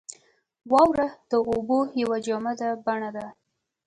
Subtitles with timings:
[0.71, 3.25] •واوره د اوبو یوه جامده بڼه ده.